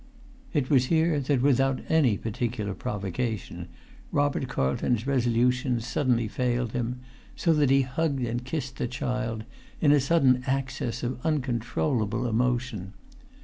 [0.51, 3.67] It was here that, without any particular provocation,
[4.11, 7.01] Robert Carlton's resolution suddenly failed him,
[7.35, 9.43] so that he hugged and kissed the child,
[9.79, 12.93] in a sudden access of uncontrollable emotion.